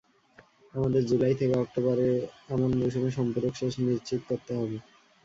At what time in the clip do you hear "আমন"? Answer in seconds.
2.49-2.69